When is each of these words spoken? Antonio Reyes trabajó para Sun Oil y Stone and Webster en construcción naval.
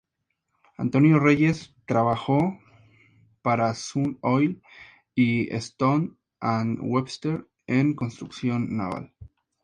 Antonio 0.79 1.19
Reyes 1.19 1.75
trabajó 1.85 2.57
para 3.43 3.75
Sun 3.75 4.17
Oil 4.23 4.63
y 5.13 5.47
Stone 5.55 6.15
and 6.39 6.79
Webster 6.81 7.47
en 7.67 7.93
construcción 7.93 8.75
naval. 8.75 9.13